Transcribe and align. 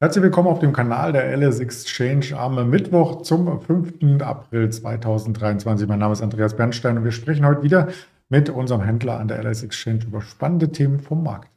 Herzlich 0.00 0.24
willkommen 0.24 0.48
auf 0.48 0.58
dem 0.58 0.72
Kanal 0.72 1.12
der 1.12 1.36
LS 1.36 1.60
Exchange 1.60 2.36
am 2.36 2.68
Mittwoch 2.68 3.22
zum 3.22 3.60
5. 3.60 4.20
April 4.22 4.68
2023. 4.68 5.86
Mein 5.86 6.00
Name 6.00 6.12
ist 6.12 6.20
Andreas 6.20 6.56
Bernstein 6.56 6.98
und 6.98 7.04
wir 7.04 7.12
sprechen 7.12 7.46
heute 7.46 7.62
wieder 7.62 7.86
mit 8.28 8.50
unserem 8.50 8.82
Händler 8.82 9.20
an 9.20 9.28
der 9.28 9.38
LS 9.44 9.62
Exchange 9.62 10.00
über 10.04 10.20
spannende 10.20 10.72
Themen 10.72 10.98
vom 10.98 11.22
Markt. 11.22 11.53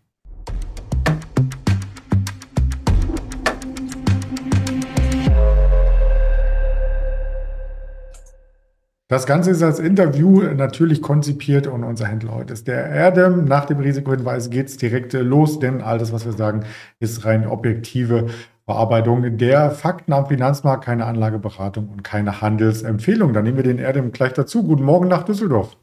Das 9.09 9.25
Ganze 9.25 9.51
ist 9.51 9.63
als 9.63 9.79
Interview 9.79 10.41
natürlich 10.41 11.01
konzipiert 11.01 11.65
und 11.65 11.85
unser 11.85 12.07
Händler 12.07 12.33
heute 12.33 12.51
ist 12.51 12.67
der 12.67 12.87
Erdem. 12.87 13.45
Nach 13.45 13.63
dem 13.63 13.79
Risikohinweis 13.79 14.49
geht 14.49 14.67
es 14.67 14.75
direkt 14.75 15.13
los, 15.13 15.59
denn 15.59 15.81
alles, 15.81 16.11
was 16.11 16.25
wir 16.25 16.33
sagen, 16.33 16.65
ist 16.99 17.23
rein 17.23 17.47
objektive 17.47 18.27
Bearbeitung 18.65 19.37
der 19.37 19.71
Fakten 19.71 20.11
am 20.11 20.25
Finanzmarkt, 20.25 20.83
keine 20.83 21.05
Anlageberatung 21.05 21.87
und 21.87 22.03
keine 22.03 22.41
Handelsempfehlung. 22.41 23.31
Dann 23.31 23.45
nehmen 23.45 23.55
wir 23.55 23.63
den 23.63 23.79
Erdem 23.79 24.11
gleich 24.11 24.33
dazu. 24.33 24.63
Guten 24.63 24.83
Morgen 24.83 25.07
nach 25.07 25.23
Düsseldorf. 25.23 25.77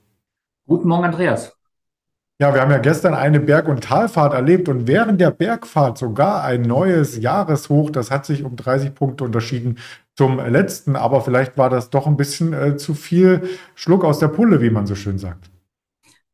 Guten 0.67 0.89
Morgen, 0.89 1.05
Andreas. 1.05 1.57
Ja, 2.41 2.53
wir 2.53 2.61
haben 2.61 2.73
ja 2.73 2.79
gestern 2.79 3.15
eine 3.15 3.39
Berg- 3.39 3.69
und 3.69 3.85
Talfahrt 3.85 4.35
erlebt 4.35 4.69
und 4.69 4.89
während 4.89 5.21
der 5.21 5.31
Bergfahrt 5.31 5.99
sogar 5.99 6.43
ein 6.43 6.63
neues 6.63 7.17
Jahreshoch. 7.17 7.91
Das 7.91 8.11
hat 8.11 8.27
sich 8.27 8.43
um 8.43 8.57
30 8.57 8.93
Punkte 8.93 9.23
unterschieden 9.23 9.79
zum 10.17 10.41
letzten, 10.41 10.97
aber 10.97 11.21
vielleicht 11.21 11.57
war 11.57 11.71
das 11.71 11.91
doch 11.91 12.09
ein 12.09 12.17
bisschen 12.17 12.53
äh, 12.53 12.77
zu 12.77 12.95
viel 12.95 13.49
Schluck 13.77 14.05
aus 14.05 14.19
der 14.19 14.27
Pulle, 14.29 14.61
wie 14.61 14.71
man 14.71 14.87
so 14.87 14.97
schön 14.97 15.19
sagt. 15.19 15.49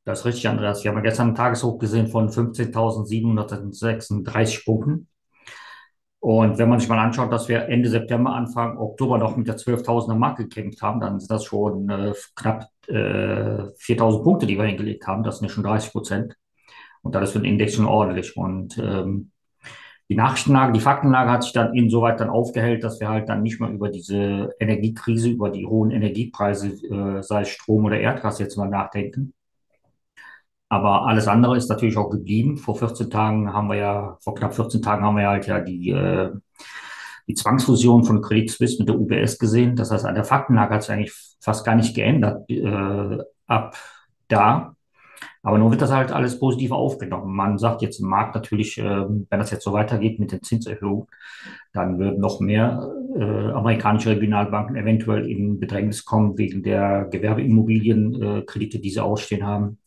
Das 0.04 0.20
ist 0.20 0.24
richtig, 0.24 0.48
Andreas. 0.48 0.82
Wir 0.82 0.90
haben 0.90 0.96
ja 0.96 1.02
gestern 1.02 1.28
ein 1.28 1.34
Tageshoch 1.34 1.78
gesehen 1.78 2.06
von 2.06 2.30
15.736 2.30 4.64
Punkten. 4.64 5.06
Und 6.20 6.58
wenn 6.58 6.68
man 6.68 6.78
sich 6.78 6.88
mal 6.88 6.98
anschaut, 6.98 7.32
dass 7.32 7.48
wir 7.48 7.68
Ende 7.68 7.88
September, 7.88 8.34
Anfang 8.34 8.76
Oktober 8.76 9.16
noch 9.16 9.36
mit 9.36 9.48
der 9.48 9.56
12.000er 9.56 10.14
Marke 10.14 10.44
gekämpft 10.44 10.82
haben, 10.82 11.00
dann 11.00 11.18
sind 11.18 11.30
das 11.30 11.44
schon 11.44 11.88
äh, 11.88 12.12
knapp 12.36 12.68
äh, 12.88 12.92
4.000 12.92 14.22
Punkte, 14.22 14.46
die 14.46 14.58
wir 14.58 14.64
hingelegt 14.64 15.06
haben. 15.06 15.22
Das 15.22 15.38
sind 15.38 15.48
ja 15.48 15.54
schon 15.54 15.64
30 15.64 15.92
Prozent. 15.92 16.36
Und 17.02 17.14
das 17.14 17.24
ist 17.24 17.32
für 17.32 17.38
den 17.38 17.50
Index 17.52 17.74
schon 17.74 17.86
ordentlich. 17.86 18.36
Und 18.36 18.76
ähm, 18.76 19.30
die 20.10 20.16
Nachrichtenlage, 20.16 20.72
die 20.72 20.80
Faktenlage 20.80 21.30
hat 21.30 21.44
sich 21.44 21.52
dann 21.52 21.74
insoweit 21.74 22.20
dann 22.20 22.28
aufgehellt, 22.28 22.84
dass 22.84 23.00
wir 23.00 23.08
halt 23.08 23.28
dann 23.30 23.42
nicht 23.42 23.58
mehr 23.58 23.70
über 23.70 23.88
diese 23.88 24.50
Energiekrise, 24.58 25.30
über 25.30 25.48
die 25.48 25.66
hohen 25.66 25.90
Energiepreise, 25.90 26.68
äh, 26.68 27.22
sei 27.22 27.42
es 27.42 27.48
Strom 27.48 27.86
oder 27.86 27.98
Erdgas 27.98 28.40
jetzt 28.40 28.56
mal 28.56 28.68
nachdenken. 28.68 29.32
Aber 30.70 31.06
alles 31.06 31.26
andere 31.26 31.56
ist 31.56 31.68
natürlich 31.68 31.96
auch 31.96 32.10
geblieben. 32.10 32.56
Vor 32.56 32.76
14 32.76 33.10
Tagen 33.10 33.52
haben 33.52 33.68
wir 33.68 33.74
ja, 33.76 34.16
vor 34.20 34.36
knapp 34.36 34.54
14 34.54 34.80
Tagen 34.80 35.04
haben 35.04 35.16
wir 35.16 35.28
halt 35.28 35.46
ja 35.48 35.60
die, 35.60 35.90
äh, 35.90 36.30
die 37.26 37.34
Zwangsfusion 37.34 38.04
von 38.04 38.22
Credit 38.22 38.50
Suisse 38.50 38.76
mit 38.78 38.88
der 38.88 38.96
UBS 38.96 39.38
gesehen. 39.38 39.74
Das 39.74 39.90
heißt, 39.90 40.06
an 40.06 40.14
der 40.14 40.24
Faktenlage 40.24 40.74
hat 40.74 40.84
sich 40.84 40.92
eigentlich 40.92 41.12
fast 41.40 41.64
gar 41.64 41.74
nicht 41.74 41.94
geändert 41.96 42.48
äh, 42.48 43.18
ab 43.48 43.76
da. 44.28 44.76
Aber 45.42 45.58
nun 45.58 45.72
wird 45.72 45.82
das 45.82 45.90
halt 45.90 46.12
alles 46.12 46.38
positiv 46.38 46.70
aufgenommen. 46.70 47.34
Man 47.34 47.58
sagt 47.58 47.82
jetzt 47.82 47.98
im 47.98 48.08
Markt 48.08 48.36
natürlich, 48.36 48.78
äh, 48.78 48.84
wenn 48.84 49.38
das 49.40 49.50
jetzt 49.50 49.64
so 49.64 49.72
weitergeht 49.72 50.20
mit 50.20 50.30
den 50.30 50.44
Zinserhöhungen, 50.44 51.08
dann 51.72 51.98
würden 51.98 52.20
noch 52.20 52.38
mehr 52.38 52.88
äh, 53.16 53.50
amerikanische 53.50 54.10
Regionalbanken 54.10 54.76
eventuell 54.76 55.28
in 55.28 55.58
Bedrängnis 55.58 56.04
kommen 56.04 56.38
wegen 56.38 56.62
der 56.62 57.08
Gewerbeimmobilienkredite, 57.10 58.78
äh, 58.78 58.80
die 58.80 58.90
sie 58.90 59.00
ausstehen 59.00 59.44
haben. 59.44 59.79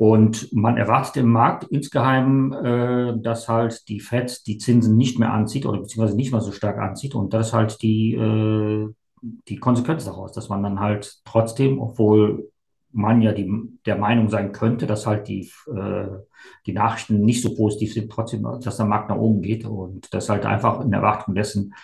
Und 0.00 0.50
man 0.54 0.78
erwartet 0.78 1.18
im 1.18 1.30
Markt 1.30 1.64
insgeheim, 1.64 2.54
äh, 2.54 3.20
dass 3.20 3.50
halt 3.50 3.86
die 3.90 4.00
Fed 4.00 4.46
die 4.46 4.56
Zinsen 4.56 4.96
nicht 4.96 5.18
mehr 5.18 5.30
anzieht 5.30 5.66
oder 5.66 5.78
beziehungsweise 5.78 6.16
nicht 6.16 6.32
mehr 6.32 6.40
so 6.40 6.52
stark 6.52 6.78
anzieht. 6.78 7.14
Und 7.14 7.34
das 7.34 7.48
ist 7.48 7.52
halt 7.52 7.82
die, 7.82 8.14
äh, 8.14 8.88
die 9.20 9.56
Konsequenz 9.58 10.06
daraus, 10.06 10.32
dass 10.32 10.48
man 10.48 10.62
dann 10.62 10.80
halt 10.80 11.20
trotzdem, 11.26 11.78
obwohl 11.78 12.50
man 12.92 13.20
ja 13.20 13.32
die, 13.32 13.52
der 13.84 13.96
Meinung 13.96 14.30
sein 14.30 14.52
könnte, 14.52 14.86
dass 14.86 15.06
halt 15.06 15.28
die, 15.28 15.52
äh, 15.66 16.08
die 16.64 16.72
Nachrichten 16.72 17.20
nicht 17.20 17.42
so 17.42 17.54
positiv 17.54 17.92
sind, 17.92 18.10
trotzdem, 18.10 18.48
dass 18.62 18.78
der 18.78 18.86
Markt 18.86 19.10
nach 19.10 19.18
oben 19.18 19.42
geht. 19.42 19.66
Und 19.66 20.14
das 20.14 20.30
halt 20.30 20.46
einfach 20.46 20.80
in 20.80 20.94
Erwartung 20.94 21.34
dessen, 21.34 21.74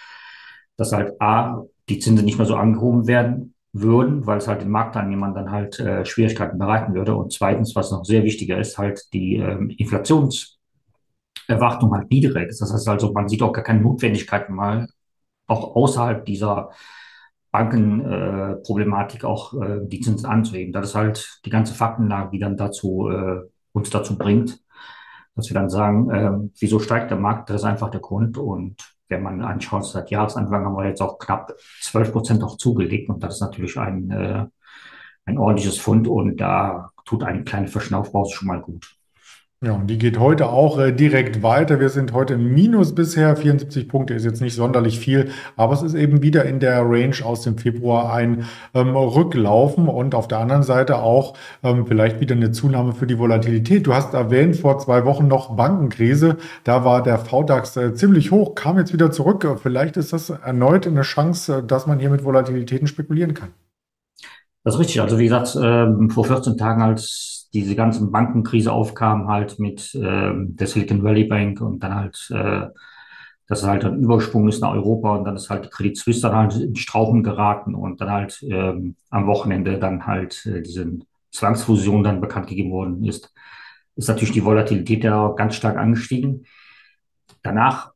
dass 0.79 0.93
halt 0.93 1.21
A, 1.21 1.67
die 1.91 1.99
Zinsen 1.99 2.25
nicht 2.25 2.39
mehr 2.39 2.47
so 2.47 2.57
angehoben 2.57 3.07
werden 3.09 3.56
würden, 3.81 4.27
weil 4.27 4.39
es 4.39 4.49
halt 4.49 4.63
den 4.63 4.71
Marktteilnehmern 4.71 5.35
dann 5.35 5.51
halt 5.51 5.79
äh, 5.81 6.05
Schwierigkeiten 6.05 6.59
bereiten 6.59 6.95
würde. 6.95 7.15
Und 7.15 7.33
zweitens, 7.33 7.75
was 7.77 7.91
noch 7.91 8.05
sehr 8.05 8.25
wichtiger 8.25 8.59
ist, 8.59 8.79
halt 8.79 9.03
die 9.13 9.37
ähm, 9.37 9.71
Inflationserwartung 9.71 11.93
halt 11.93 12.11
niedrig 12.11 12.49
ist. 12.49 12.61
Das 12.61 12.73
heißt 12.73 12.89
also, 12.89 13.13
man 13.13 13.29
sieht 13.29 13.43
auch 13.43 13.53
gar 13.53 13.65
keine 13.65 13.81
Notwendigkeit 13.81 14.51
mal, 14.51 14.89
auch 15.47 15.77
außerhalb 15.77 16.25
dieser 16.25 16.71
Bankenproblematik 17.53 19.23
äh, 19.23 19.27
auch 19.27 19.55
äh, 19.55 19.81
die 19.83 20.01
Zinsen 20.01 20.27
anzuheben. 20.27 20.73
Das 20.73 20.89
ist 20.89 20.95
halt 20.95 21.41
die 21.45 21.51
ganze 21.51 21.75
Faktenlage, 21.75 22.31
die 22.33 22.39
dann 22.39 22.57
dazu 22.57 23.09
äh, 23.09 23.41
uns 23.73 23.91
dazu 23.91 24.19
bringt, 24.19 24.61
dass 25.35 25.51
wir 25.51 25.55
dann 25.55 25.71
sagen, 25.71 26.11
äh, 26.11 26.33
wieso 26.59 26.79
steigt 26.79 27.11
der 27.11 27.19
Markt? 27.19 27.51
Das 27.51 27.63
ist 27.63 27.67
einfach 27.67 27.91
der 27.91 28.01
Grund. 28.01 28.39
Und 28.39 28.96
wenn 29.09 29.23
man 29.23 29.41
anschaut, 29.43 29.87
seit 29.87 30.11
Jahresanfang 30.11 30.65
haben 30.65 30.77
wir 30.77 30.87
jetzt 30.87 31.01
auch 31.03 31.19
knapp 31.19 31.55
12 31.81 32.13
Prozent 32.13 32.43
auch 32.43 32.57
zugelegt. 32.57 33.09
Und 33.09 33.23
das 33.23 33.37
ist 33.37 33.41
natürlich 33.41 33.79
ein, 33.79 34.11
äh, 34.11 34.47
ein 35.25 35.39
ordentliches 35.39 35.79
Fund. 35.79 36.09
Und 36.09 36.39
da 36.39 36.91
tut 37.05 37.23
eine 37.23 37.45
kleine 37.45 37.69
Verschnaufpause 37.69 38.35
schon 38.35 38.49
mal 38.49 38.61
gut. 38.61 38.97
Ja, 39.65 39.73
und 39.73 39.87
die 39.87 39.97
geht 39.97 40.19
heute 40.19 40.51
auch 40.51 40.79
äh, 40.79 40.93
direkt 40.93 41.43
weiter. 41.43 41.81
Wir 41.81 41.89
sind 41.89 42.13
heute 42.13 42.35
im 42.35 42.53
Minus 42.53 42.95
bisher. 42.95 43.35
74 43.37 43.89
Punkte 43.89 44.13
ist 44.13 44.27
jetzt 44.27 44.43
nicht 44.43 44.55
sonderlich 44.55 44.99
viel, 44.99 45.31
aber 45.57 45.73
es 45.73 45.81
ist 45.81 45.95
eben 45.95 46.23
wieder 46.23 46.45
in 46.45 46.61
der 46.61 46.83
Range 46.83 47.17
aus 47.25 47.41
dem 47.41 47.57
Februar 47.57 48.13
ein 48.13 48.45
ähm, 48.75 48.95
Rücklaufen 48.95 49.89
und 49.89 50.15
auf 50.15 50.29
der 50.29 50.41
anderen 50.41 50.63
Seite 50.63 50.99
auch 50.99 51.39
ähm, 51.63 51.87
vielleicht 51.87 52.21
wieder 52.21 52.35
eine 52.35 52.51
Zunahme 52.51 52.93
für 52.93 53.07
die 53.07 53.19
Volatilität. 53.19 53.87
Du 53.87 53.95
hast 53.95 54.13
erwähnt, 54.13 54.57
vor 54.57 54.79
zwei 54.79 55.07
Wochen 55.07 55.27
noch 55.27 55.57
Bankenkrise. 55.57 56.37
Da 56.65 56.85
war 56.85 57.03
der 57.03 57.17
VDAX 57.17 57.79
äh, 57.79 57.95
ziemlich 57.95 58.31
hoch, 58.33 58.55
kam 58.57 58.77
jetzt 58.77 58.93
wieder 58.93 59.11
zurück. 59.11 59.47
Vielleicht 59.63 59.97
ist 59.97 60.13
das 60.13 60.29
erneut 60.29 60.87
eine 60.87 61.01
Chance, 61.01 61.61
äh, 61.61 61.67
dass 61.67 61.87
man 61.87 61.99
hier 61.99 62.11
mit 62.11 62.25
Volatilitäten 62.25 62.87
spekulieren 62.87 63.33
kann. 63.33 63.49
Das 64.67 64.75
ist 64.75 64.81
richtig. 64.81 65.01
Also 65.01 65.17
wie 65.21 65.29
gesagt, 65.29 65.55
äh, 65.55 66.09
vor 66.09 66.25
14 66.25 66.57
Tagen 66.59 66.83
als 66.83 67.49
diese 67.55 67.77
ganzen 67.77 68.11
Bankenkrise 68.11 68.73
aufkam, 68.73 69.29
halt 69.29 69.61
mit 69.61 69.95
äh, 69.95 70.33
der 70.35 70.67
Silicon 70.67 71.05
Valley 71.05 71.23
Bank 71.23 71.61
und 71.61 71.79
dann 71.85 71.95
halt, 71.95 72.29
äh, 72.35 72.67
dass 73.47 73.63
halt 73.63 73.85
ein 73.85 74.03
Übersprung 74.03 74.49
ist 74.49 74.63
nach 74.63 74.73
Europa 74.73 75.15
und 75.15 75.25
dann 75.25 75.37
ist 75.37 75.51
halt 75.51 75.67
die 75.67 75.69
Credit 75.69 75.97
Suisse 75.97 76.21
dann 76.21 76.35
halt 76.35 76.57
in 76.57 76.75
Strauchen 76.75 77.23
geraten 77.23 77.77
und 77.77 78.01
dann 78.01 78.11
halt 78.11 78.43
ähm, 78.43 78.97
am 79.11 79.29
Wochenende 79.29 79.79
dann 79.79 80.05
halt 80.05 80.45
äh, 80.47 80.63
diese 80.63 80.99
Zwangsfusion 81.31 82.03
dann 82.03 82.21
bekannt 82.21 82.49
gegeben 82.49 82.73
worden 82.73 83.05
ist, 83.05 83.33
ist 83.95 84.09
natürlich 84.09 84.33
die 84.33 84.45
Volatilität 84.45 85.05
ja 85.05 85.29
ganz 85.37 85.55
stark 85.55 85.77
angestiegen. 85.77 86.45
Danach, 87.45 87.93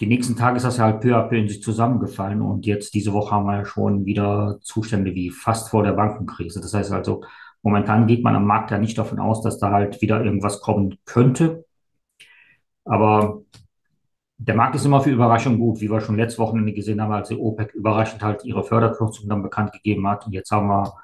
die 0.00 0.06
nächsten 0.06 0.36
Tage 0.36 0.56
ist 0.56 0.64
das 0.64 0.78
ja 0.78 0.84
halt 0.84 1.00
peu 1.00 1.16
à 1.16 1.28
peu 1.28 1.36
in 1.36 1.48
sich 1.48 1.62
zusammengefallen 1.62 2.42
und 2.42 2.66
jetzt 2.66 2.94
diese 2.94 3.12
Woche 3.12 3.32
haben 3.32 3.46
wir 3.46 3.58
ja 3.58 3.64
schon 3.64 4.06
wieder 4.06 4.58
Zustände 4.62 5.14
wie 5.14 5.30
fast 5.30 5.68
vor 5.68 5.82
der 5.82 5.92
Bankenkrise. 5.92 6.60
Das 6.60 6.74
heißt 6.74 6.92
also, 6.92 7.22
Momentan 7.62 8.06
geht 8.06 8.24
man 8.24 8.36
am 8.36 8.46
Markt 8.46 8.70
ja 8.70 8.78
nicht 8.78 8.96
davon 8.96 9.18
aus, 9.20 9.42
dass 9.42 9.58
da 9.58 9.70
halt 9.70 10.00
wieder 10.00 10.24
irgendwas 10.24 10.60
kommen 10.60 10.98
könnte. 11.04 11.64
Aber 12.84 13.42
der 14.38 14.54
Markt 14.54 14.74
ist 14.74 14.86
immer 14.86 15.02
für 15.02 15.10
Überraschungen 15.10 15.58
gut, 15.58 15.80
wie 15.80 15.90
wir 15.90 16.00
schon 16.00 16.16
letztes 16.16 16.38
Wochenende 16.38 16.72
gesehen 16.72 17.00
haben, 17.02 17.12
als 17.12 17.28
die 17.28 17.36
OPEC 17.36 17.74
überraschend 17.74 18.22
halt 18.22 18.44
ihre 18.44 18.64
Förderkürzung 18.64 19.28
dann 19.28 19.42
bekannt 19.42 19.72
gegeben 19.72 20.08
hat. 20.08 20.26
Und 20.26 20.32
jetzt 20.32 20.50
haben 20.50 20.68
wir 20.68 20.94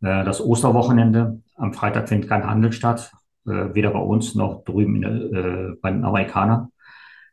äh, 0.00 0.24
das 0.24 0.40
Osterwochenende. 0.40 1.42
Am 1.56 1.74
Freitag 1.74 2.08
findet 2.08 2.30
kein 2.30 2.46
Handel 2.48 2.72
statt, 2.72 3.12
äh, 3.46 3.74
weder 3.74 3.90
bei 3.90 3.98
uns 3.98 4.34
noch 4.34 4.64
drüben 4.64 5.02
der, 5.02 5.10
äh, 5.12 5.74
bei 5.82 5.90
den 5.90 6.04
Amerikanern. 6.04 6.72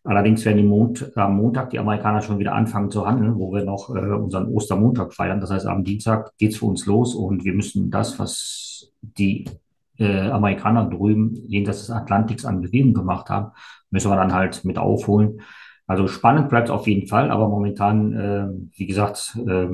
Allerdings 0.08 0.46
werden 0.46 0.58
die 0.58 0.64
Mond, 0.64 1.12
am 1.18 1.36
Montag 1.36 1.72
die 1.72 1.80
Amerikaner 1.80 2.22
schon 2.22 2.40
wieder 2.40 2.56
anfangen 2.56 2.90
zu 2.90 3.06
handeln, 3.06 3.38
wo 3.38 3.52
wir 3.52 3.66
noch 3.66 3.90
äh, 3.94 4.00
unseren 4.00 4.48
Ostermontag 4.48 5.14
feiern. 5.14 5.42
Das 5.42 5.52
heißt, 5.52 5.66
am 5.66 5.84
Dienstag 5.84 6.32
geht 6.38 6.54
es 6.54 6.60
für 6.60 6.66
uns 6.66 6.86
los 6.86 7.14
und 7.14 7.44
wir 7.44 7.54
müssen 7.54 7.92
das, 7.92 8.18
was 8.18 8.90
die 9.02 9.50
äh, 9.98 10.30
Amerikaner 10.30 10.86
drüben 10.90 11.36
jenseits 11.36 11.80
des 11.80 11.92
Atlantiks 11.92 12.46
an 12.46 12.62
Bewegung 12.62 12.94
gemacht 12.94 13.30
haben, 13.30 13.52
müssen 13.90 14.10
wir 14.10 14.16
dann 14.16 14.34
halt 14.34 14.64
mit 14.64 14.78
aufholen. 14.78 15.42
Also 15.88 16.08
spannend 16.08 16.48
bleibt 16.48 16.70
auf 16.70 16.88
jeden 16.88 17.10
Fall, 17.10 17.30
aber 17.30 17.50
momentan, 17.50 18.14
äh, 18.14 18.48
wie 18.78 18.88
gesagt, 18.88 19.38
äh, 19.46 19.68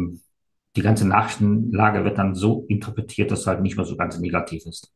die 0.76 0.82
ganze 0.82 1.08
Nachrichtenlage 1.08 2.06
wird 2.06 2.18
dann 2.18 2.34
so 2.34 2.66
interpretiert, 2.70 3.30
dass 3.30 3.42
es 3.42 3.48
halt 3.48 3.62
nicht 3.62 3.78
mehr 3.78 3.86
so 3.86 3.96
ganz 3.96 4.18
negativ 4.18 4.66
ist. 4.66 4.92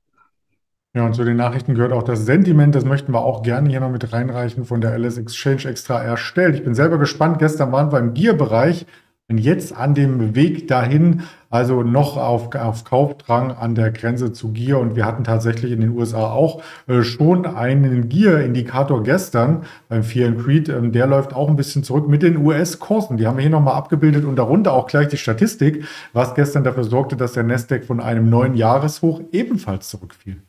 Ja, 0.97 1.05
und 1.05 1.13
zu 1.13 1.23
den 1.23 1.37
Nachrichten 1.37 1.75
gehört 1.75 1.93
auch 1.93 2.01
das 2.01 2.25
Sentiment. 2.25 2.73
Das 2.73 2.83
möchten 2.83 3.13
wir 3.13 3.19
auch 3.19 3.43
gerne 3.43 3.69
hier 3.69 3.79
noch 3.81 3.91
mit 3.91 4.11
reinreichen 4.13 4.65
von 4.65 4.81
der 4.81 4.97
LS 4.97 5.19
Exchange 5.19 5.65
extra 5.65 6.01
erstellt. 6.01 6.55
Ich 6.55 6.63
bin 6.63 6.73
selber 6.73 6.97
gespannt. 6.97 7.37
Gestern 7.37 7.71
waren 7.71 7.91
wir 7.91 7.99
im 7.99 8.15
Gear-Bereich 8.15 8.87
jetzt 9.31 9.77
an 9.77 9.93
dem 9.93 10.33
Weg 10.33 10.67
dahin, 10.67 11.21
also 11.51 11.83
noch 11.83 12.17
auf, 12.17 12.55
auf 12.55 12.83
Kaufdrang 12.83 13.51
an 13.51 13.75
der 13.75 13.91
Grenze 13.91 14.33
zu 14.33 14.53
Gier. 14.53 14.79
Und 14.79 14.95
wir 14.95 15.05
hatten 15.05 15.23
tatsächlich 15.23 15.71
in 15.71 15.81
den 15.81 15.91
USA 15.91 16.31
auch 16.31 16.63
äh, 16.87 17.03
schon 17.03 17.45
einen 17.45 18.09
Gier-Indikator 18.09 19.03
gestern 19.03 19.65
beim 19.89 20.01
Fear 20.01 20.29
and 20.29 20.43
Creed. 20.43 20.67
Ähm, 20.67 20.93
der 20.93 21.05
läuft 21.05 21.31
auch 21.31 21.47
ein 21.47 21.57
bisschen 21.57 21.83
zurück 21.83 22.07
mit 22.07 22.23
den 22.23 22.37
US-Kursen. 22.37 23.17
Die 23.17 23.27
haben 23.27 23.37
wir 23.37 23.43
hier 23.43 23.51
nochmal 23.51 23.75
abgebildet 23.75 24.25
und 24.25 24.35
darunter 24.35 24.73
auch 24.73 24.87
gleich 24.87 25.09
die 25.09 25.17
Statistik, 25.17 25.85
was 26.11 26.33
gestern 26.33 26.63
dafür 26.63 26.85
sorgte, 26.85 27.15
dass 27.15 27.33
der 27.33 27.43
Nasdaq 27.43 27.85
von 27.85 27.99
einem 27.99 28.31
neuen 28.31 28.55
Jahreshoch 28.55 29.21
ebenfalls 29.31 29.89
zurückfiel. 29.89 30.41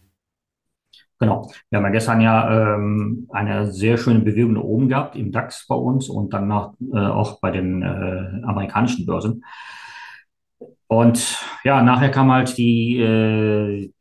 Genau. 1.20 1.50
Wir 1.70 1.78
haben 1.78 1.84
ja 1.86 1.90
gestern 1.90 2.20
ja 2.20 2.74
ähm, 2.76 3.26
eine 3.30 3.72
sehr 3.72 3.98
schöne 3.98 4.20
Bewegung 4.20 4.52
nach 4.52 4.62
oben 4.62 4.88
gehabt 4.88 5.16
im 5.16 5.32
DAX 5.32 5.66
bei 5.66 5.74
uns 5.74 6.08
und 6.08 6.32
dann 6.32 6.50
äh, 6.50 6.98
auch 6.98 7.40
bei 7.40 7.50
den 7.50 7.82
äh, 7.82 8.40
amerikanischen 8.44 9.04
Börsen. 9.04 9.42
Und 10.86 11.38
ja, 11.64 11.82
nachher 11.82 12.10
kam 12.10 12.32
halt 12.32 12.56
die, 12.56 12.98
äh, 12.98 13.92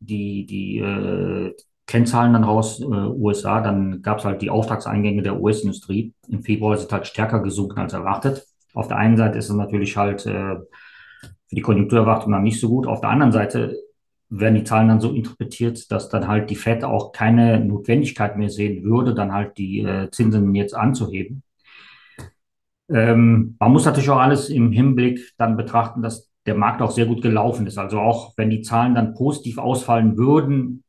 die, 0.00 0.46
die 0.46 0.78
äh, 0.78 1.54
Kennzahlen 1.86 2.32
dann 2.32 2.44
raus, 2.44 2.80
äh, 2.80 2.84
USA, 2.84 3.60
dann 3.60 4.02
gab 4.02 4.18
es 4.18 4.24
halt 4.24 4.42
die 4.42 4.50
Auftragseingänge 4.50 5.22
der 5.22 5.40
US-Industrie. 5.40 6.14
Im 6.28 6.42
Februar 6.42 6.76
sind 6.76 6.92
halt 6.92 7.06
stärker 7.06 7.40
gesunken 7.40 7.78
als 7.78 7.92
erwartet. 7.92 8.44
Auf 8.74 8.88
der 8.88 8.98
einen 8.98 9.16
Seite 9.16 9.38
ist 9.38 9.50
es 9.50 9.56
natürlich 9.56 9.96
halt 9.96 10.26
äh, 10.26 10.56
für 10.56 11.54
die 11.54 11.62
Konjunkturerwartung 11.62 12.32
dann 12.32 12.42
nicht 12.42 12.60
so 12.60 12.68
gut. 12.68 12.86
Auf 12.86 13.00
der 13.00 13.10
anderen 13.10 13.32
Seite 13.32 13.76
werden 14.30 14.54
die 14.54 14.64
Zahlen 14.64 14.88
dann 14.88 15.00
so 15.00 15.12
interpretiert, 15.12 15.90
dass 15.90 16.08
dann 16.08 16.28
halt 16.28 16.50
die 16.50 16.56
Fed 16.56 16.84
auch 16.84 17.12
keine 17.12 17.60
Notwendigkeit 17.64 18.36
mehr 18.36 18.50
sehen 18.50 18.84
würde, 18.84 19.14
dann 19.14 19.32
halt 19.32 19.58
die 19.58 19.80
äh, 19.80 20.10
Zinsen 20.10 20.54
jetzt 20.54 20.74
anzuheben. 20.74 21.42
Ähm, 22.88 23.56
man 23.58 23.72
muss 23.72 23.84
natürlich 23.84 24.10
auch 24.10 24.20
alles 24.20 24.50
im 24.50 24.72
Hinblick 24.72 25.32
dann 25.38 25.56
betrachten, 25.56 26.02
dass 26.02 26.30
der 26.46 26.54
Markt 26.54 26.82
auch 26.82 26.90
sehr 26.90 27.06
gut 27.06 27.22
gelaufen 27.22 27.66
ist. 27.66 27.78
Also 27.78 28.00
auch 28.00 28.34
wenn 28.36 28.50
die 28.50 28.62
Zahlen 28.62 28.94
dann 28.94 29.14
positiv 29.14 29.58
ausfallen 29.58 30.16
würden, 30.16 30.84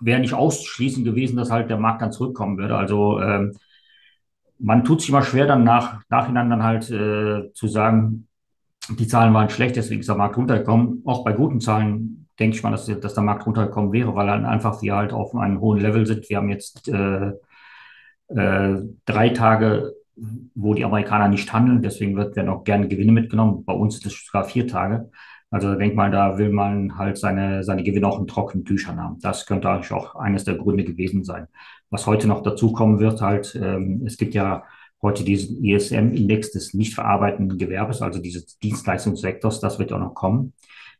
wäre 0.00 0.20
nicht 0.20 0.34
auszuschließen 0.34 1.04
gewesen, 1.04 1.36
dass 1.36 1.50
halt 1.50 1.70
der 1.70 1.78
Markt 1.78 2.02
dann 2.02 2.12
zurückkommen 2.12 2.58
würde. 2.58 2.76
Also 2.76 3.20
ähm, 3.20 3.56
man 4.58 4.84
tut 4.84 5.00
sich 5.00 5.10
mal 5.10 5.22
schwer 5.22 5.46
dann 5.46 5.64
nach 5.64 6.02
nachhinein 6.08 6.50
dann 6.50 6.62
halt 6.62 6.90
äh, 6.90 7.52
zu 7.52 7.66
sagen, 7.66 8.28
die 8.98 9.06
Zahlen 9.06 9.34
waren 9.34 9.50
schlecht, 9.50 9.76
deswegen 9.76 10.00
ist 10.00 10.08
der 10.08 10.16
Markt 10.16 10.36
runtergekommen. 10.36 11.02
Auch 11.04 11.24
bei 11.24 11.32
guten 11.32 11.60
Zahlen 11.60 12.26
denke 12.38 12.56
ich 12.56 12.62
mal, 12.62 12.70
dass, 12.70 12.86
dass 12.86 13.14
der 13.14 13.22
Markt 13.22 13.46
runtergekommen 13.46 13.92
wäre, 13.92 14.14
weil 14.14 14.26
dann 14.26 14.46
einfach 14.46 14.82
wir 14.82 14.96
halt 14.96 15.12
auf 15.12 15.34
einem 15.34 15.60
hohen 15.60 15.80
Level 15.80 16.06
sind. 16.06 16.28
Wir 16.28 16.38
haben 16.38 16.48
jetzt 16.48 16.88
äh, 16.88 17.32
äh, 18.28 18.82
drei 19.04 19.28
Tage, 19.30 19.94
wo 20.54 20.74
die 20.74 20.84
Amerikaner 20.84 21.28
nicht 21.28 21.52
handeln, 21.52 21.82
deswegen 21.82 22.16
wird, 22.16 22.36
werden 22.36 22.48
auch 22.48 22.64
gerne 22.64 22.88
Gewinne 22.88 23.12
mitgenommen. 23.12 23.64
Bei 23.64 23.72
uns 23.72 23.98
sind 23.98 24.12
es 24.12 24.24
sogar 24.24 24.44
vier 24.44 24.66
Tage. 24.66 25.10
Also 25.50 25.74
denk 25.74 25.96
mal, 25.96 26.10
da 26.10 26.38
will 26.38 26.50
man 26.50 26.96
halt 26.96 27.18
seine, 27.18 27.64
seine 27.64 27.82
Gewinne 27.82 28.06
auch 28.06 28.20
in 28.20 28.26
trockenen 28.26 28.64
Tüchern 28.64 29.00
haben. 29.00 29.18
Das 29.20 29.46
könnte 29.46 29.68
eigentlich 29.68 29.92
auch 29.92 30.14
eines 30.14 30.44
der 30.44 30.54
Gründe 30.54 30.84
gewesen 30.84 31.24
sein. 31.24 31.48
Was 31.90 32.06
heute 32.06 32.28
noch 32.28 32.42
dazu 32.42 32.72
kommen 32.72 33.00
wird, 33.00 33.20
halt, 33.20 33.58
ähm, 33.60 34.02
es 34.06 34.16
gibt 34.16 34.34
ja 34.34 34.62
heute 35.02 35.24
diesen 35.24 35.64
ISM-Index 35.64 36.52
des 36.52 36.74
nicht 36.74 36.94
verarbeitenden 36.94 37.58
Gewerbes, 37.58 38.02
also 38.02 38.20
dieses 38.20 38.58
Dienstleistungssektors, 38.58 39.60
das 39.60 39.78
wird 39.78 39.92
auch 39.92 39.98
noch 39.98 40.14
kommen. 40.14 40.52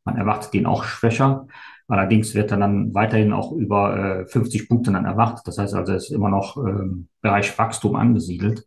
Man 0.04 0.16
erwartet 0.16 0.54
den 0.54 0.66
auch 0.66 0.84
schwächer. 0.84 1.46
Allerdings 1.86 2.34
wird 2.34 2.52
er 2.52 2.56
dann 2.56 2.94
weiterhin 2.94 3.32
auch 3.32 3.52
über 3.52 4.20
äh, 4.20 4.26
50 4.26 4.68
Punkte 4.68 4.92
dann 4.92 5.04
erwartet. 5.04 5.46
Das 5.46 5.58
heißt 5.58 5.74
also, 5.74 5.92
es 5.92 6.04
ist 6.04 6.10
immer 6.10 6.30
noch 6.30 6.56
ähm, 6.56 7.08
Bereich 7.20 7.56
Wachstum 7.58 7.96
angesiedelt. 7.96 8.66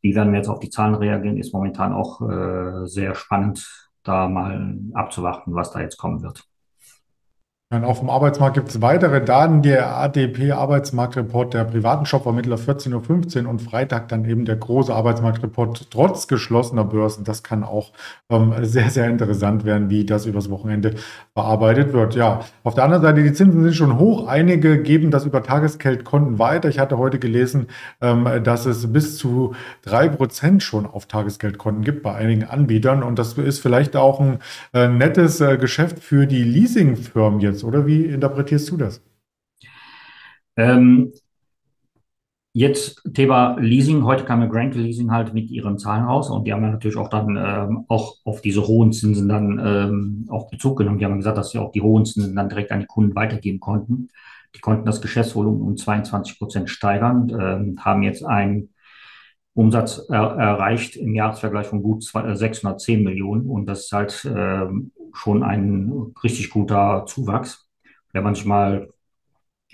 Wie 0.00 0.14
werden 0.14 0.32
wir 0.32 0.38
jetzt 0.38 0.48
auf 0.48 0.60
die 0.60 0.70
Zahlen 0.70 0.94
reagieren, 0.94 1.36
ist 1.36 1.52
momentan 1.52 1.92
auch 1.92 2.20
äh, 2.22 2.86
sehr 2.86 3.14
spannend, 3.16 3.90
da 4.04 4.28
mal 4.28 4.78
abzuwarten, 4.94 5.54
was 5.54 5.72
da 5.72 5.80
jetzt 5.80 5.96
kommen 5.96 6.22
wird. 6.22 6.44
Dann 7.68 7.82
auf 7.82 7.98
dem 7.98 8.10
Arbeitsmarkt 8.10 8.54
gibt 8.54 8.68
es 8.68 8.80
weitere 8.80 9.20
Daten. 9.24 9.60
Der 9.60 9.96
ADP-Arbeitsmarktreport 9.96 11.52
der 11.52 11.64
privaten 11.64 12.06
Shopvermittler 12.06 12.54
14.15 12.54 13.42
Uhr 13.42 13.50
und 13.50 13.60
Freitag 13.60 14.06
dann 14.06 14.24
eben 14.24 14.44
der 14.44 14.54
große 14.54 14.94
Arbeitsmarktreport 14.94 15.90
trotz 15.90 16.28
geschlossener 16.28 16.84
Börsen. 16.84 17.24
Das 17.24 17.42
kann 17.42 17.64
auch 17.64 17.90
ähm, 18.30 18.54
sehr, 18.62 18.88
sehr 18.90 19.08
interessant 19.08 19.64
werden, 19.64 19.90
wie 19.90 20.04
das 20.04 20.26
übers 20.26 20.48
Wochenende 20.48 20.94
bearbeitet 21.34 21.92
wird. 21.92 22.14
Ja, 22.14 22.42
auf 22.62 22.76
der 22.76 22.84
anderen 22.84 23.02
Seite, 23.02 23.24
die 23.24 23.32
Zinsen 23.32 23.64
sind 23.64 23.74
schon 23.74 23.98
hoch. 23.98 24.28
Einige 24.28 24.80
geben 24.80 25.10
das 25.10 25.24
über 25.24 25.42
Tagesgeldkonten 25.42 26.38
weiter. 26.38 26.68
Ich 26.68 26.78
hatte 26.78 26.98
heute 26.98 27.18
gelesen, 27.18 27.66
ähm, 28.00 28.28
dass 28.44 28.66
es 28.66 28.92
bis 28.92 29.18
zu 29.18 29.56
drei 29.82 30.08
Prozent 30.08 30.62
schon 30.62 30.86
auf 30.86 31.06
Tagesgeldkonten 31.06 31.82
gibt 31.82 32.04
bei 32.04 32.14
einigen 32.14 32.44
Anbietern. 32.44 33.02
Und 33.02 33.18
das 33.18 33.32
ist 33.32 33.58
vielleicht 33.58 33.96
auch 33.96 34.20
ein 34.20 34.38
äh, 34.72 34.86
nettes 34.86 35.40
äh, 35.40 35.58
Geschäft 35.58 35.98
für 35.98 36.28
die 36.28 36.44
Leasingfirmen 36.44 37.40
jetzt 37.40 37.55
jetzt, 37.56 37.64
oder 37.64 37.86
wie 37.86 38.04
interpretierst 38.04 38.70
du 38.70 38.76
das? 38.76 39.02
Ähm, 40.56 41.12
jetzt 42.52 43.02
Thema 43.14 43.56
Leasing. 43.58 44.04
Heute 44.04 44.24
kam 44.24 44.40
ja 44.40 44.46
Granke 44.46 44.78
Leasing 44.78 45.10
halt 45.10 45.34
mit 45.34 45.50
ihren 45.50 45.78
Zahlen 45.78 46.04
raus 46.04 46.30
und 46.30 46.46
die 46.46 46.52
haben 46.52 46.62
ja 46.62 46.70
natürlich 46.70 46.96
auch 46.96 47.10
dann 47.10 47.36
ähm, 47.36 47.84
auch 47.88 48.16
auf 48.24 48.40
diese 48.40 48.66
hohen 48.66 48.92
Zinsen 48.92 49.28
dann 49.28 49.60
ähm, 49.62 50.26
auch 50.30 50.50
Bezug 50.50 50.78
genommen. 50.78 50.98
Die 50.98 51.04
haben 51.04 51.16
gesagt, 51.18 51.38
dass 51.38 51.50
sie 51.50 51.58
auch 51.58 51.72
die 51.72 51.82
hohen 51.82 52.06
Zinsen 52.06 52.34
dann 52.34 52.48
direkt 52.48 52.72
an 52.72 52.80
die 52.80 52.86
Kunden 52.86 53.14
weitergeben 53.14 53.60
konnten. 53.60 54.08
Die 54.54 54.60
konnten 54.60 54.86
das 54.86 55.02
Geschäftsvolumen 55.02 55.60
um 55.60 55.76
22 55.76 56.38
Prozent 56.38 56.70
steigern, 56.70 57.28
ähm, 57.38 57.84
haben 57.84 58.02
jetzt 58.02 58.24
einen 58.24 58.70
Umsatz 59.56 60.04
er 60.10 60.36
erreicht 60.36 60.96
im 60.96 61.14
Jahresvergleich 61.14 61.66
von 61.66 61.82
gut 61.82 62.04
610 62.04 63.02
Millionen 63.02 63.48
und 63.48 63.64
das 63.66 63.86
ist 63.86 63.92
halt 63.92 64.24
äh, 64.26 64.66
schon 65.14 65.42
ein 65.42 66.12
richtig 66.22 66.50
guter 66.50 67.04
Zuwachs. 67.06 67.66
Wenn 68.12 68.22
man 68.22 68.34
sich 68.34 68.44
mal 68.44 68.90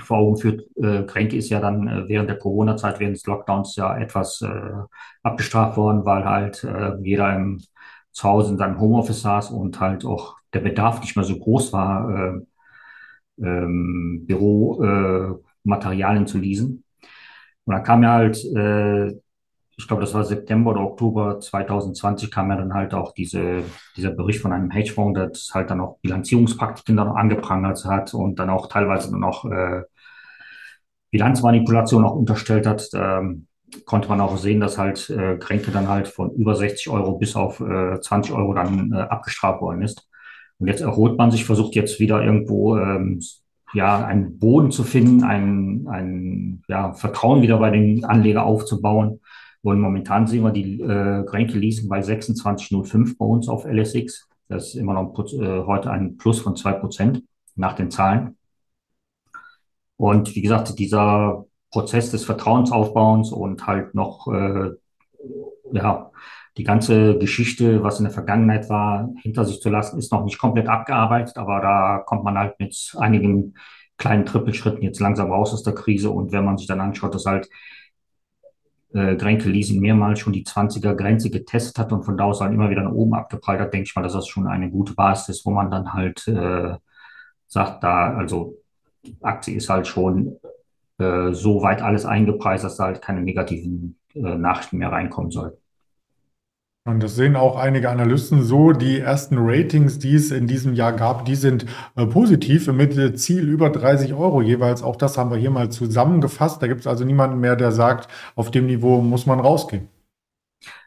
vor 0.00 0.18
Augen 0.18 0.36
führt, 0.36 0.64
äh, 0.76 1.02
Kränke 1.02 1.36
ist 1.36 1.50
ja 1.50 1.58
dann 1.60 1.88
äh, 1.88 2.08
während 2.08 2.28
der 2.28 2.38
Corona-Zeit, 2.38 3.00
während 3.00 3.16
des 3.16 3.26
Lockdowns 3.26 3.74
ja 3.74 3.98
etwas 3.98 4.40
äh, 4.42 4.70
abgestraft 5.24 5.76
worden, 5.76 6.04
weil 6.04 6.24
halt 6.24 6.62
äh, 6.62 6.92
jeder 7.02 7.34
im 7.34 7.60
Zuhause 8.12 8.52
in 8.52 8.58
seinem 8.58 8.78
Homeoffice 8.80 9.22
saß 9.22 9.50
und 9.50 9.80
halt 9.80 10.04
auch 10.04 10.36
der 10.54 10.60
Bedarf 10.60 11.00
nicht 11.00 11.16
mehr 11.16 11.24
so 11.24 11.36
groß 11.38 11.72
war, 11.72 12.36
äh, 13.40 13.44
ähm, 13.44 14.24
Büromaterialien 14.26 16.28
zu 16.28 16.38
leasen. 16.38 16.84
Und 17.64 17.74
da 17.74 17.80
kam 17.80 18.02
ja 18.04 18.12
halt 18.12 18.44
äh, 18.44 19.12
ich 19.82 19.88
glaube, 19.88 20.02
das 20.02 20.14
war 20.14 20.22
September 20.22 20.70
oder 20.70 20.82
Oktober 20.82 21.40
2020 21.40 22.30
kam 22.30 22.50
ja 22.50 22.56
dann 22.56 22.72
halt 22.72 22.94
auch 22.94 23.12
diese, 23.12 23.64
dieser 23.96 24.10
Bericht 24.10 24.40
von 24.40 24.52
einem 24.52 24.70
Hedgefonds, 24.70 25.18
das 25.18 25.50
halt 25.52 25.70
dann 25.70 25.80
auch 25.80 25.98
Bilanzierungspraktiken 26.02 26.96
dann 26.96 27.08
angeprangert 27.08 27.84
hat 27.84 28.14
und 28.14 28.38
dann 28.38 28.48
auch 28.48 28.68
teilweise 28.68 29.10
dann 29.10 29.24
auch 29.24 29.44
äh, 29.44 29.82
Bilanzmanipulation 31.10 32.04
auch 32.04 32.14
unterstellt 32.14 32.64
hat. 32.64 32.88
Ähm, 32.94 33.48
konnte 33.84 34.08
man 34.08 34.20
auch 34.20 34.36
sehen, 34.36 34.60
dass 34.60 34.78
halt 34.78 35.10
äh, 35.10 35.36
Kränke 35.38 35.72
dann 35.72 35.88
halt 35.88 36.06
von 36.06 36.30
über 36.30 36.54
60 36.54 36.88
Euro 36.88 37.18
bis 37.18 37.34
auf 37.34 37.58
äh, 37.58 38.00
20 38.00 38.32
Euro 38.34 38.54
dann 38.54 38.92
äh, 38.92 39.00
abgestraft 39.00 39.60
worden 39.62 39.82
ist. 39.82 40.08
Und 40.58 40.68
jetzt 40.68 40.80
erholt 40.80 41.18
man 41.18 41.32
sich, 41.32 41.44
versucht 41.44 41.74
jetzt 41.74 41.98
wieder 41.98 42.22
irgendwo 42.22 42.76
ähm, 42.76 43.20
ja, 43.74 44.04
einen 44.04 44.38
Boden 44.38 44.70
zu 44.70 44.84
finden, 44.84 45.24
ein, 45.24 45.88
ein 45.88 46.62
ja, 46.68 46.92
Vertrauen 46.92 47.42
wieder 47.42 47.58
bei 47.58 47.70
den 47.70 48.04
Anleger 48.04 48.44
aufzubauen. 48.44 49.18
Und 49.62 49.80
momentan 49.80 50.26
sehen 50.26 50.42
wir 50.42 50.50
die 50.50 50.80
äh, 50.80 51.24
Grenke 51.24 51.58
Leasing 51.58 51.88
bei 51.88 52.00
26,05 52.00 53.16
bei 53.16 53.24
uns 53.24 53.48
auf 53.48 53.64
LSX. 53.64 54.28
Das 54.48 54.68
ist 54.68 54.74
immer 54.74 54.94
noch 54.94 55.16
äh, 55.32 55.62
heute 55.64 55.90
ein 55.90 56.16
Plus 56.16 56.40
von 56.40 56.54
2% 56.54 57.22
nach 57.54 57.74
den 57.74 57.90
Zahlen. 57.90 58.36
Und 59.96 60.34
wie 60.34 60.42
gesagt, 60.42 60.78
dieser 60.78 61.46
Prozess 61.70 62.10
des 62.10 62.24
Vertrauensaufbauens 62.24 63.30
und 63.30 63.66
halt 63.66 63.94
noch, 63.94 64.26
äh, 64.32 64.70
ja, 65.72 66.10
die 66.58 66.64
ganze 66.64 67.16
Geschichte, 67.18 67.82
was 67.82 67.98
in 67.98 68.04
der 68.04 68.12
Vergangenheit 68.12 68.68
war, 68.68 69.08
hinter 69.22 69.44
sich 69.44 69.60
zu 69.60 69.70
lassen, 69.70 69.98
ist 69.98 70.12
noch 70.12 70.24
nicht 70.24 70.38
komplett 70.38 70.68
abgearbeitet, 70.68 71.38
aber 71.38 71.60
da 71.60 72.02
kommt 72.04 72.24
man 72.24 72.36
halt 72.36 72.58
mit 72.58 72.94
einigen 72.98 73.54
kleinen 73.96 74.26
Trippelschritten 74.26 74.82
jetzt 74.82 75.00
langsam 75.00 75.30
raus 75.30 75.54
aus 75.54 75.62
der 75.62 75.74
Krise. 75.74 76.10
Und 76.10 76.32
wenn 76.32 76.44
man 76.44 76.58
sich 76.58 76.66
dann 76.66 76.80
anschaut, 76.80 77.14
dass 77.14 77.24
halt 77.24 77.48
äh, 78.94 79.16
Grenke 79.16 79.48
Leasing 79.48 79.80
mehrmals 79.80 80.20
schon 80.20 80.32
die 80.32 80.44
20er 80.44 80.94
Grenze 80.94 81.30
getestet 81.30 81.78
hat 81.78 81.92
und 81.92 82.04
von 82.04 82.16
da 82.16 82.24
aus 82.24 82.40
dann 82.40 82.52
immer 82.52 82.70
wieder 82.70 82.82
nach 82.82 82.92
oben 82.92 83.14
abgeprallt 83.14 83.60
hat, 83.60 83.72
denke 83.72 83.86
ich 83.86 83.96
mal, 83.96 84.02
dass 84.02 84.12
das 84.12 84.28
schon 84.28 84.46
eine 84.46 84.70
gute 84.70 84.94
Basis 84.94 85.36
ist, 85.36 85.46
wo 85.46 85.50
man 85.50 85.70
dann 85.70 85.92
halt 85.92 86.26
äh, 86.28 86.76
sagt, 87.46 87.82
da, 87.82 88.14
also 88.14 88.56
die 89.04 89.16
Aktie 89.22 89.56
ist 89.56 89.68
halt 89.68 89.86
schon 89.86 90.38
äh, 90.98 91.32
so 91.32 91.62
weit 91.62 91.82
alles 91.82 92.06
eingepreist, 92.06 92.64
dass 92.64 92.76
da 92.76 92.84
halt 92.84 93.02
keine 93.02 93.22
negativen 93.22 93.98
äh, 94.14 94.20
Nachrichten 94.20 94.78
mehr 94.78 94.92
reinkommen 94.92 95.30
sollten. 95.30 95.61
Und 96.84 97.00
das 97.00 97.14
sehen 97.14 97.36
auch 97.36 97.54
einige 97.54 97.90
Analysten 97.90 98.42
so. 98.42 98.72
Die 98.72 98.98
ersten 98.98 99.36
Ratings, 99.38 100.00
die 100.00 100.16
es 100.16 100.32
in 100.32 100.48
diesem 100.48 100.74
Jahr 100.74 100.92
gab, 100.92 101.24
die 101.24 101.36
sind 101.36 101.64
äh, 101.94 102.06
positiv 102.06 102.66
mit 102.72 103.20
Ziel 103.20 103.48
über 103.48 103.70
30 103.70 104.14
Euro 104.14 104.42
jeweils. 104.42 104.82
Auch 104.82 104.96
das 104.96 105.16
haben 105.16 105.30
wir 105.30 105.36
hier 105.36 105.50
mal 105.50 105.70
zusammengefasst. 105.70 106.60
Da 106.60 106.66
gibt 106.66 106.80
es 106.80 106.88
also 106.88 107.04
niemanden 107.04 107.38
mehr, 107.38 107.54
der 107.54 107.70
sagt, 107.70 108.08
auf 108.34 108.50
dem 108.50 108.66
Niveau 108.66 109.00
muss 109.00 109.26
man 109.26 109.38
rausgehen. 109.38 109.90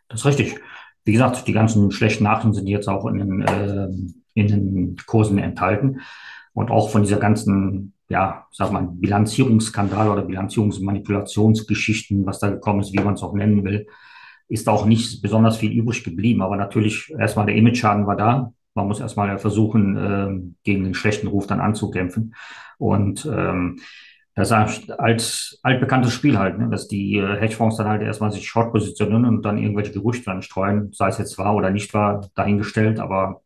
Das 0.10 0.20
ist 0.20 0.26
richtig. 0.26 0.60
Wie 1.06 1.14
gesagt, 1.14 1.48
die 1.48 1.54
ganzen 1.54 1.90
schlechten 1.92 2.26
Nachrichten 2.26 2.54
sind 2.54 2.68
jetzt 2.68 2.90
auch 2.90 3.06
in 3.06 3.18
den, 3.18 3.42
äh, 3.44 3.88
in 4.34 4.48
den 4.48 4.98
Kursen 5.06 5.38
enthalten. 5.38 6.02
Und 6.52 6.72
auch 6.72 6.90
von 6.90 7.04
dieser 7.04 7.20
ganzen, 7.20 7.94
ja, 8.10 8.48
sag 8.52 8.74
mal, 8.74 8.90
Bilanzierungsskandal 8.92 10.10
oder 10.10 10.24
Bilanzierungsmanipulationsgeschichten, 10.24 12.26
was 12.26 12.40
da 12.40 12.50
gekommen 12.50 12.82
ist, 12.82 12.92
wie 12.92 13.00
man 13.00 13.14
es 13.14 13.24
auch 13.24 13.34
nennen 13.34 13.64
will, 13.64 13.88
ist 14.48 14.70
auch 14.70 14.86
nicht 14.86 15.22
besonders 15.22 15.58
viel 15.58 15.72
übrig 15.72 16.04
geblieben. 16.04 16.42
Aber 16.42 16.56
natürlich, 16.56 17.14
erstmal 17.18 17.46
der 17.46 17.56
Image-Schaden 17.56 18.08
war 18.08 18.16
da. 18.16 18.54
Man 18.74 18.88
muss 18.88 19.00
erstmal 19.00 19.38
versuchen, 19.38 19.98
äh, 19.98 20.54
gegen 20.64 20.84
den 20.84 20.94
schlechten 20.94 21.28
Ruf 21.28 21.48
dann 21.48 21.62
anzukämpfen. 21.62 22.36
Und 22.78 23.26
ähm, 23.26 23.80
das 24.36 24.52
ist 24.52 24.92
als 24.92 25.60
altbekanntes 25.64 26.12
Spiel 26.12 26.38
halt, 26.38 26.60
ne? 26.60 26.70
dass 26.70 26.90
die 26.90 27.18
äh, 27.18 27.40
Hedgefonds 27.40 27.78
dann 27.78 27.88
halt 27.88 28.02
erstmal 28.02 28.34
sich 28.34 28.46
short 28.48 28.74
positionieren 28.74 29.24
und 29.26 29.44
dann 29.44 29.58
irgendwelche 29.58 29.94
Gerüchte 29.94 30.26
dann 30.26 30.42
streuen, 30.42 30.92
sei 30.92 31.08
es 31.08 31.18
jetzt 31.18 31.38
wahr 31.38 31.56
oder 31.56 31.70
nicht 31.70 31.94
wahr, 31.94 32.30
dahingestellt, 32.36 33.00
aber 33.00 33.42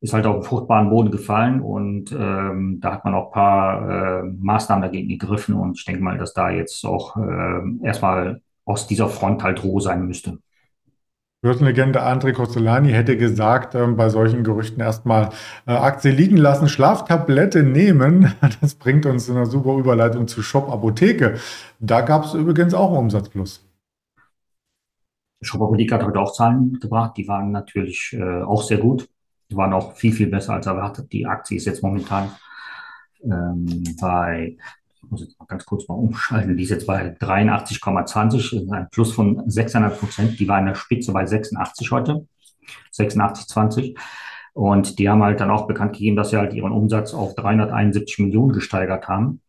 ist 0.00 0.12
halt 0.12 0.26
auf 0.26 0.40
den 0.40 0.42
fruchtbaren 0.42 0.90
Boden 0.90 1.12
gefallen 1.12 1.60
und 1.60 2.10
ähm, 2.10 2.78
da 2.80 2.94
hat 2.94 3.04
man 3.04 3.14
auch 3.14 3.26
ein 3.26 3.32
paar 3.32 3.90
äh, 3.90 4.22
Maßnahmen 4.24 4.82
dagegen 4.82 5.08
gegriffen 5.08 5.54
und 5.54 5.78
ich 5.78 5.84
denke 5.84 6.02
mal, 6.02 6.18
dass 6.18 6.32
da 6.32 6.50
jetzt 6.50 6.84
auch 6.84 7.16
äh, 7.16 7.86
erstmal 7.86 8.42
aus 8.64 8.86
dieser 8.86 9.08
Front 9.08 9.42
halt 9.42 9.62
Ruhe 9.64 9.80
sein 9.80 10.06
müsste. 10.06 10.38
Börsenlegende 11.42 12.00
André 12.00 12.32
Costolani 12.32 12.92
hätte 12.92 13.16
gesagt, 13.16 13.74
ähm, 13.74 13.96
bei 13.96 14.08
solchen 14.10 14.44
Gerüchten 14.44 14.80
erstmal 14.80 15.30
äh, 15.66 15.72
Aktie 15.72 16.12
liegen 16.12 16.36
lassen, 16.36 16.68
Schlaftablette 16.68 17.64
nehmen. 17.64 18.32
Das 18.60 18.76
bringt 18.76 19.06
uns 19.06 19.28
in 19.28 19.36
einer 19.36 19.46
super 19.46 19.76
Überleitung 19.76 20.28
zu 20.28 20.40
Shop 20.40 20.70
Apotheke. 20.70 21.38
Da 21.80 22.02
gab 22.02 22.26
es 22.26 22.34
übrigens 22.34 22.74
auch 22.74 22.90
einen 22.90 22.98
Umsatzplus. 22.98 23.66
Shop 25.40 25.62
Apotheke 25.62 25.96
hat 25.96 26.04
heute 26.04 26.20
auch 26.20 26.32
Zahlen 26.32 26.78
gebracht, 26.78 27.16
die 27.16 27.26
waren 27.26 27.50
natürlich 27.50 28.12
äh, 28.16 28.42
auch 28.42 28.62
sehr 28.62 28.78
gut. 28.78 29.08
Die 29.50 29.56
waren 29.56 29.72
auch 29.72 29.94
viel, 29.94 30.12
viel 30.12 30.28
besser 30.28 30.54
als 30.54 30.66
erwartet. 30.66 31.12
Die 31.12 31.26
Aktie 31.26 31.56
ist 31.56 31.66
jetzt 31.66 31.82
momentan 31.82 32.30
ähm, 33.24 33.82
bei 34.00 34.56
ich 35.02 35.10
muss 35.10 35.20
jetzt 35.20 35.38
mal 35.38 35.46
ganz 35.46 35.64
kurz 35.64 35.88
mal 35.88 35.94
umschalten, 35.94 36.56
die 36.56 36.62
ist 36.62 36.70
jetzt 36.70 36.86
bei 36.86 37.14
83,20, 37.16 38.72
ein 38.72 38.88
Plus 38.90 39.12
von 39.12 39.42
600 39.48 39.98
Prozent. 39.98 40.38
Die 40.38 40.48
war 40.48 40.58
in 40.58 40.66
der 40.66 40.74
Spitze 40.74 41.12
bei 41.12 41.26
86 41.26 41.90
heute, 41.90 42.26
86,20. 42.92 43.96
Und 44.54 44.98
die 44.98 45.08
haben 45.08 45.22
halt 45.22 45.40
dann 45.40 45.50
auch 45.50 45.66
bekannt 45.66 45.94
gegeben, 45.94 46.16
dass 46.16 46.30
sie 46.30 46.36
halt 46.36 46.54
ihren 46.54 46.72
Umsatz 46.72 47.14
auf 47.14 47.34
371 47.34 48.18
Millionen 48.20 48.52
gesteigert 48.52 49.08
haben. 49.08 49.40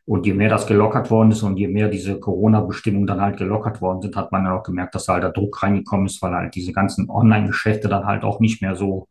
Und 0.05 0.27
je 0.27 0.35
mehr 0.35 0.49
das 0.49 0.67
gelockert 0.67 1.13
worden 1.13 1.31
ist 1.31 1.45
und 1.45 1.59
je 1.59 1.69
mehr 1.69 1.89
diese 1.89 2.19
Corona-Bestimmungen 2.19 3.07
dann 3.07 3.21
halt 3.21 3.37
gelockert 3.37 3.81
worden 3.81 4.03
sind, 4.03 4.17
hat 4.17 4.33
man 4.33 4.43
dann 4.45 4.55
auch 4.55 4.65
gemerkt, 4.65 4.97
dass 4.97 5.05
da 5.05 5.13
halt 5.13 5.23
der 5.23 5.31
Druck 5.31 5.63
reingekommen 5.63 6.07
ist, 6.07 6.21
weil 6.23 6.35
halt 6.35 6.57
diese 6.57 6.73
ganzen 6.73 7.09
Online-Geschäfte 7.09 7.89
dann 7.89 8.05
halt 8.05 8.25
auch 8.25 8.41
nicht 8.41 8.63
mehr 8.63 8.75
so, 8.75 9.07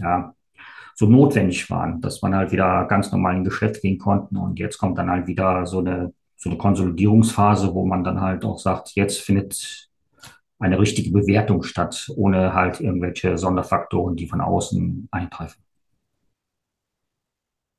ja, 0.00 0.34
so 0.96 1.06
notwendig 1.06 1.70
waren, 1.70 2.00
dass 2.00 2.22
man 2.22 2.34
halt 2.34 2.50
wieder 2.50 2.86
ganz 2.86 3.12
normal 3.12 3.36
in 3.36 3.44
Geschäft 3.44 3.82
gehen 3.82 3.98
konnten. 3.98 4.36
Und 4.36 4.58
jetzt 4.58 4.78
kommt 4.78 4.98
dann 4.98 5.10
halt 5.10 5.28
wieder 5.28 5.64
so 5.66 5.78
eine, 5.78 6.12
so 6.36 6.50
eine 6.50 6.58
Konsolidierungsphase, 6.58 7.74
wo 7.74 7.84
man 7.86 8.04
dann 8.04 8.20
halt 8.20 8.44
auch 8.44 8.58
sagt, 8.58 8.92
jetzt 8.94 9.20
findet 9.20 9.88
eine 10.58 10.78
richtige 10.78 11.10
Bewertung 11.10 11.62
statt, 11.62 12.10
ohne 12.16 12.54
halt 12.54 12.80
irgendwelche 12.80 13.36
Sonderfaktoren, 13.36 14.16
die 14.16 14.26
von 14.26 14.40
außen 14.40 15.08
eintreffen. 15.10 15.66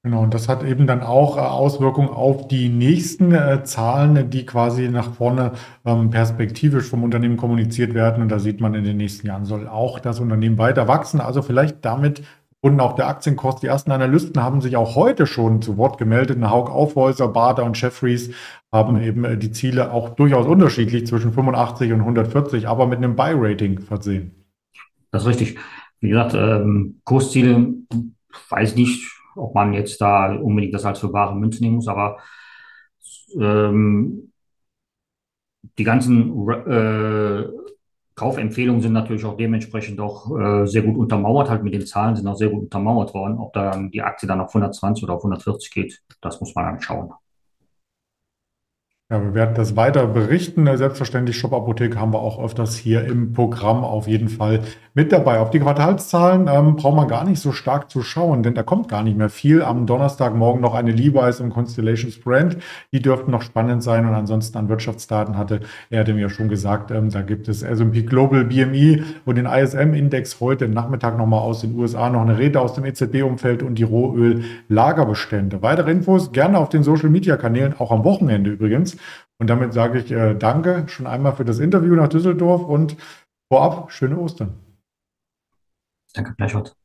Genau, 0.08 0.22
und 0.24 0.34
das 0.34 0.48
hat 0.48 0.64
eben 0.64 0.88
dann 0.88 1.02
auch 1.02 1.36
äh, 1.36 1.42
Auswirkungen 1.42 2.08
auf 2.08 2.48
die 2.48 2.70
nächsten 2.70 3.34
äh, 3.34 3.64
Zahlen, 3.66 4.30
die 4.30 4.46
quasi 4.46 4.88
nach 4.88 5.14
vorne 5.16 5.52
ähm, 5.86 6.12
perspektivisch 6.12 6.86
vom 6.86 7.04
Unternehmen 7.04 7.36
kommuniziert 7.36 7.94
werden. 7.94 8.22
Und 8.24 8.30
da 8.30 8.40
sieht 8.40 8.62
man, 8.62 8.74
in 8.74 8.86
den 8.86 8.96
nächsten 8.96 9.28
Jahren 9.28 9.44
soll 9.44 9.68
auch 9.68 10.00
das 10.00 10.22
Unternehmen 10.22 10.58
weiter 10.58 10.88
wachsen. 10.88 11.20
Also 11.20 11.42
vielleicht 11.42 11.84
damit 11.84 12.24
und 12.74 12.80
auch 12.82 12.94
der 12.94 13.08
Aktienkurs. 13.08 13.62
Die 13.62 13.68
ersten 13.68 13.92
Analysten 13.92 14.42
haben 14.42 14.62
sich 14.62 14.76
auch 14.76 14.96
heute 14.96 15.26
schon 15.26 15.62
zu 15.62 15.78
Wort 15.78 15.98
gemeldet. 15.98 16.42
Haug 16.42 16.70
Aufhäuser, 16.70 17.28
Bader 17.28 17.64
und 17.64 17.80
Jeffries 17.80 18.34
haben 18.72 19.02
eben 19.02 19.24
äh, 19.26 19.38
die 19.38 19.52
Ziele 19.52 19.92
auch 19.92 20.10
durchaus 20.10 20.46
unterschiedlich 20.46 21.08
zwischen 21.08 21.34
85 21.34 21.92
und 21.94 22.02
140, 22.02 22.68
aber 22.68 22.88
mit 22.88 22.98
einem 22.98 23.16
Buy-Rating 23.16 23.82
versehen. 23.82 24.46
Das 25.12 25.24
ist 25.24 25.30
richtig. 25.30 25.58
Wie 26.00 26.10
gesagt, 26.10 26.36
ähm, 26.36 27.02
Kursziele, 27.04 27.74
weiß 28.50 28.76
nicht, 28.76 29.12
ob 29.36 29.56
man 29.56 29.74
jetzt 29.74 30.00
da 30.00 30.34
unbedingt 30.36 30.74
das 30.74 30.86
als 30.86 31.00
für 31.00 31.12
wahre 31.14 31.36
Münze 31.36 31.64
nehmen 31.64 31.76
muss, 31.76 31.88
aber 31.88 32.18
ähm, 33.40 34.32
die 35.78 35.84
ganzen 35.84 36.50
äh, 36.50 37.46
Kaufempfehlungen 38.18 38.82
sind 38.82 38.94
natürlich 38.94 39.24
auch 39.26 39.38
dementsprechend 39.38 40.00
auch 40.00 40.36
äh, 40.36 40.66
sehr 40.66 40.82
gut 40.82 40.98
untermauert, 40.98 41.52
halt 41.52 41.64
mit 41.64 41.76
den 41.76 41.86
Zahlen 41.86 42.16
sind 42.16 42.28
auch 42.28 42.36
sehr 42.36 42.50
gut 42.50 42.64
untermauert 42.64 43.14
worden. 43.14 43.38
Ob 43.38 43.54
dann 43.54 43.92
die 43.92 44.02
Aktie 44.02 44.28
dann 44.28 44.42
auf 44.42 44.50
120 44.50 45.04
oder 45.04 45.14
auf 45.14 45.22
140 45.22 45.72
geht, 45.72 46.02
das 46.22 46.42
muss 46.42 46.56
man 46.56 46.66
dann 46.66 46.82
schauen. 46.82 47.12
Ja, 49.10 49.24
wir 49.24 49.34
werden 49.34 49.56
das 49.56 49.78
weiter 49.78 50.06
berichten. 50.06 50.68
Selbstverständlich, 50.76 51.38
Shop 51.38 51.54
Apotheke 51.54 51.98
haben 51.98 52.12
wir 52.12 52.20
auch 52.20 52.44
öfters 52.44 52.76
hier 52.76 53.06
im 53.06 53.32
Programm 53.32 53.86
auf 53.86 54.06
jeden 54.06 54.28
Fall 54.28 54.64
mit 54.94 55.14
dabei. 55.14 55.40
Auf 55.40 55.50
die 55.50 55.62
Quartalszahlen 55.62 56.50
ähm, 56.52 56.76
braucht 56.76 56.98
man 56.98 57.08
gar 57.08 57.24
nicht 57.24 57.40
so 57.40 57.54
stark 57.54 57.90
zu 57.90 58.02
schauen, 58.02 58.44
denn 58.44 58.54
da 58.54 58.64
kommt 58.64 58.90
gar 58.90 59.04
nicht 59.04 59.18
mehr 59.18 59.30
viel. 59.30 59.62
Am 59.62 59.86
Donnerstagmorgen 59.86 60.60
noch 60.60 60.74
eine 60.74 60.92
Levi's 60.92 61.40
im 61.40 61.52
Constellations 61.52 62.20
Brand. 62.20 62.58
Die 62.92 63.02
dürften 63.02 63.32
noch 63.32 63.44
spannend 63.44 63.82
sein. 63.82 64.06
Und 64.06 64.14
ansonsten 64.14 64.58
an 64.58 64.68
Wirtschaftsdaten 64.68 65.38
hatte 65.38 65.62
er 65.90 66.04
dem 66.04 66.18
ja 66.18 66.28
schon 66.28 66.50
gesagt, 66.50 66.92
ähm, 66.92 67.10
da 67.10 67.22
gibt 67.22 67.48
es 67.48 67.64
S&P 67.64 68.02
Global 68.02 68.44
BMI 68.44 69.04
und 69.24 69.36
den 69.36 69.46
ISM-Index 69.46 70.42
heute 70.42 70.68
Nachmittag 70.68 71.18
nochmal 71.18 71.40
aus 71.40 71.62
den 71.62 71.80
USA, 71.80 72.10
noch 72.10 72.24
eine 72.24 72.38
Rede 72.38 72.60
aus 72.60 72.74
dem 72.74 72.84
EZB-Umfeld 72.84 73.64
und 73.64 73.76
die 73.76 73.84
Rohöl-Lagerbestände. 73.84 75.62
Weitere 75.62 75.92
Infos 75.92 76.34
gerne 76.34 76.58
auf 76.58 76.68
den 76.68 76.84
Social-Media-Kanälen, 76.84 77.76
auch 77.80 77.92
am 77.92 78.04
Wochenende 78.04 78.50
übrigens. 78.50 78.97
Und 79.40 79.48
damit 79.50 79.74
sage 79.74 80.00
ich 80.00 80.12
äh, 80.12 80.36
danke 80.36 80.86
schon 80.88 81.08
einmal 81.08 81.36
für 81.36 81.46
das 81.46 81.60
Interview 81.60 81.96
nach 81.96 82.10
Düsseldorf 82.10 82.64
und 82.64 82.98
vorab 83.52 83.92
schöne 83.92 84.18
Ostern. 84.18 84.58
Danke, 86.14 86.34
gleichfalls. 86.36 86.76